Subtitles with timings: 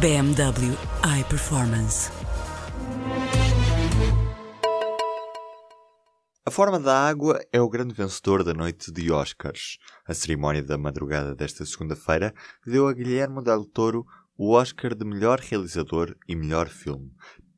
[0.00, 0.76] BMW
[1.20, 2.10] iPerformance.
[6.44, 9.78] A Forma da Água é o grande vencedor da noite de Oscars.
[10.06, 12.34] A cerimónia da madrugada desta segunda-feira
[12.66, 14.04] deu a Guilherme Del Toro
[14.36, 17.12] o Oscar de melhor realizador e melhor filme.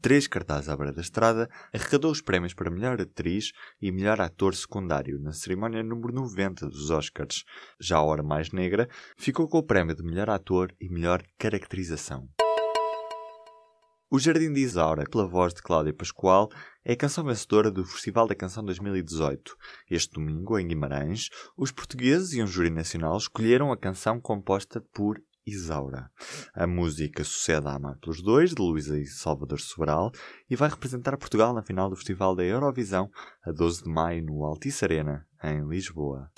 [0.07, 3.51] Três cartazes à beira da estrada, arrecadou os prémios para melhor atriz
[3.83, 7.43] e melhor ator secundário na cerimónia número 90 dos Oscars.
[7.81, 12.29] Já a Hora Mais Negra ficou com o prémio de melhor ator e melhor caracterização.
[14.09, 16.51] O Jardim de Isaura, pela voz de Cláudia Pascoal,
[16.85, 19.57] é a canção vencedora do Festival da Canção 2018.
[19.91, 25.21] Este domingo, em Guimarães, os portugueses e um júri nacional escolheram a canção composta por
[25.47, 26.11] Isaura.
[26.53, 30.11] A música sucede a Amar pelos Dois, de Luísa e Salvador Sobral,
[30.51, 33.09] e vai representar Portugal na final do Festival da Eurovisão,
[33.45, 36.31] a 12 de maio, no Altice Arena, em Lisboa.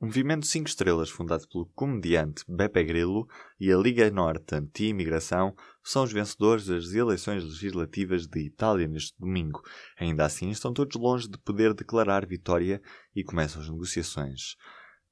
[0.00, 3.26] O Movimento 5 Estrelas, fundado pelo comediante Beppe Grillo
[3.58, 9.60] e a Liga Norte Anti-Imigração, são os vencedores das eleições legislativas de Itália neste domingo.
[9.98, 12.80] Ainda assim, estão todos longe de poder declarar vitória
[13.12, 14.54] e começam as negociações.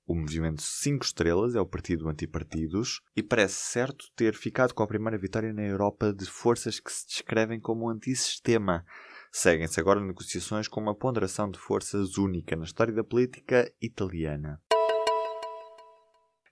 [0.09, 4.87] O Movimento 5 Estrelas é o partido antipartidos e parece certo ter ficado com a
[4.87, 8.85] primeira vitória na Europa de forças que se descrevem como antissistema.
[9.33, 14.61] Seguem-se agora negociações com uma ponderação de forças única na história da política italiana.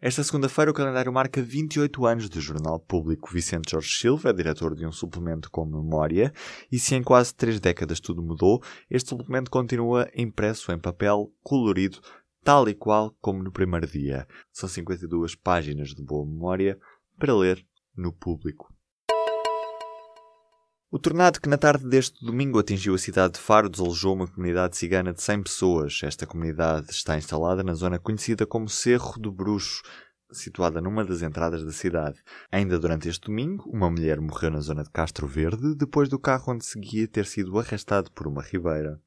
[0.01, 3.33] Esta segunda-feira o calendário marca 28 anos de jornal público.
[3.33, 6.31] Vicente Jorge Silva é diretor de um suplemento com memória
[6.71, 12.01] e se em quase três décadas tudo mudou, este suplemento continua impresso em papel colorido,
[12.45, 14.29] tal e qual como no primeiro dia.
[14.53, 16.79] São 52 páginas de boa memória
[17.19, 17.67] para ler
[17.97, 18.73] no público.
[20.91, 24.77] O tornado que na tarde deste domingo atingiu a cidade de Faro desalojou uma comunidade
[24.77, 26.01] cigana de 100 pessoas.
[26.05, 29.83] Esta comunidade está instalada na zona conhecida como Cerro do Bruxo,
[30.31, 32.23] situada numa das entradas da cidade.
[32.53, 36.53] Ainda durante este domingo, uma mulher morreu na zona de Castro Verde depois do carro
[36.53, 39.01] onde seguia ter sido arrastado por uma ribeira.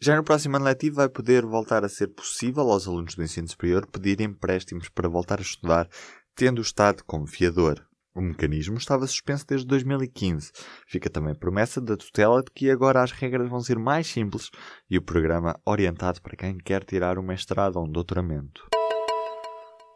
[0.00, 3.48] Já no próximo ano letivo vai poder voltar a ser possível aos alunos do ensino
[3.48, 5.88] superior pedir empréstimos para voltar a estudar,
[6.36, 7.84] tendo o Estado como fiador.
[8.14, 10.52] O mecanismo estava suspenso desde 2015.
[10.86, 14.50] Fica também promessa da tutela de que agora as regras vão ser mais simples
[14.88, 18.68] e o programa orientado para quem quer tirar um mestrado ou um doutoramento.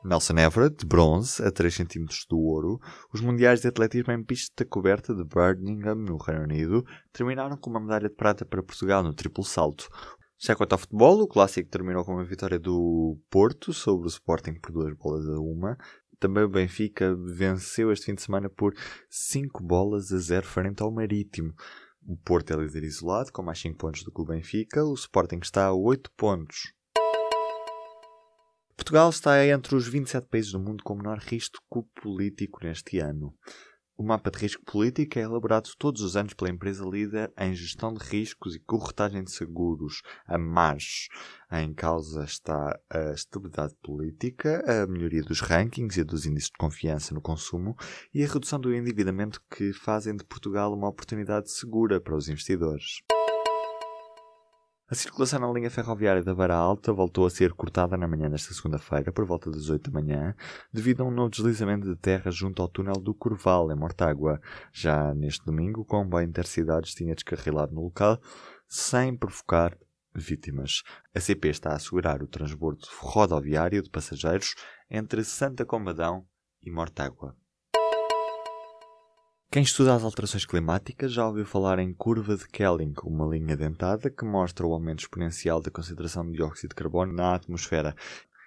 [0.05, 2.81] Nelson Everett, bronze, a 3 cm do ouro,
[3.13, 7.81] os mundiais de atletismo em pista coberta de Birmingham, no Reino Unido, terminaram com uma
[7.81, 9.89] medalha de prata para Portugal no triplo salto.
[10.39, 14.55] Já quanto ao futebol, o clássico terminou com uma vitória do Porto sobre o Sporting
[14.55, 15.79] por duas bolas a uma,
[16.23, 18.73] também o Benfica venceu este fim de semana por
[19.11, 21.53] 5 bolas a 0 frente ao Marítimo.
[22.07, 24.85] O Porto é líder isolado, com mais 5 pontos do que o Benfica.
[24.85, 26.73] O Sporting está a 8 pontos.
[28.93, 33.35] Portugal está entre os 27 países do mundo com menor risco político neste ano.
[33.97, 37.95] O mapa de risco político é elaborado todos os anos pela empresa líder em gestão
[37.95, 41.09] de riscos e corretagem de seguros, a MARS.
[41.51, 47.15] Em causa está a estabilidade política, a melhoria dos rankings e dos índices de confiança
[47.15, 47.75] no consumo
[48.13, 53.01] e a redução do endividamento que fazem de Portugal uma oportunidade segura para os investidores.
[54.93, 58.53] A circulação na linha ferroviária da Vara Alta voltou a ser cortada na manhã desta
[58.53, 60.35] segunda-feira, por volta das 8 da manhã,
[60.71, 64.39] devido a um novo deslizamento de terra junto ao túnel do Curval, em Mortágua.
[64.71, 68.21] Já neste domingo, o comboio Intercidades tinha descarrilado no local,
[68.69, 69.75] sem provocar
[70.15, 70.83] vítimas.
[71.15, 74.55] A CP está a assegurar o transbordo rodoviário de passageiros
[74.91, 76.27] entre Santa Combadão
[76.63, 77.35] e Mortágua.
[79.53, 84.09] Quem estuda as alterações climáticas já ouviu falar em curva de Kelling, uma linha dentada
[84.09, 87.95] que mostra o aumento exponencial da concentração de dióxido de carbono na atmosfera.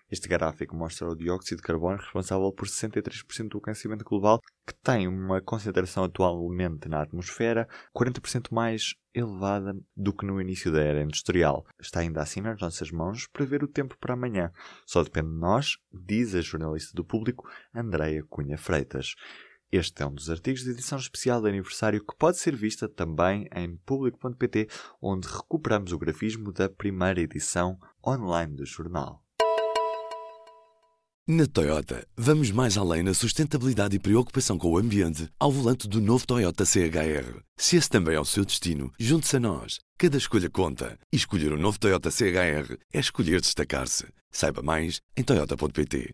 [0.09, 5.07] Este gráfico mostra o dióxido de carbono responsável por 63% do aquecimento global, que tem
[5.07, 11.67] uma concentração atualmente na atmosfera 40% mais elevada do que no início da era industrial.
[11.79, 14.51] Está ainda assim nas nossas mãos prever o tempo para amanhã.
[14.87, 19.13] Só depende de nós, diz a jornalista do público Andreia Cunha Freitas.
[19.71, 23.47] Este é um dos artigos de edição especial de aniversário que pode ser vista também
[23.55, 24.67] em público.pt,
[25.01, 29.25] onde recuperamos o grafismo da primeira edição online do jornal.
[31.27, 35.99] Na Toyota, vamos mais além na sustentabilidade e preocupação com o ambiente ao volante do
[35.99, 37.41] novo Toyota CHR.
[37.57, 39.79] Se esse também é o seu destino, junte-se a nós.
[39.97, 40.99] Cada escolha conta.
[41.11, 44.05] E escolher o um novo Toyota CHR é escolher destacar-se.
[44.29, 46.13] Saiba mais em Toyota.pt.